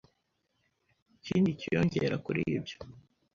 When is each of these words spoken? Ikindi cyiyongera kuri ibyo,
Ikindi 1.17 1.49
cyiyongera 1.59 2.15
kuri 2.25 2.41
ibyo, 2.55 2.77